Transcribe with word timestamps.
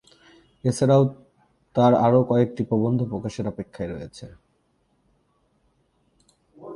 এছাড়াও 0.63 1.03
তার 1.75 1.93
আরো 2.05 2.19
কয়েকটি 2.23 2.61
প্রবন্ধ 2.63 2.99
প্রকাশের 3.03 3.45
অপেক্ষায় 3.47 3.89
রয়েছে। 3.89 4.25